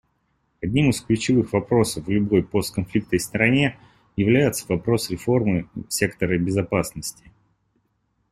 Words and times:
Одним 0.63 0.89
из 0.89 0.99
ключевых 1.01 1.53
вопросов 1.53 2.07
в 2.07 2.09
любой 2.09 2.41
постконфликтной 2.41 3.19
стране 3.19 3.77
является 4.15 4.65
вопрос 4.67 5.11
реформы 5.11 5.69
сектора 5.89 6.39
безопасности. 6.39 7.25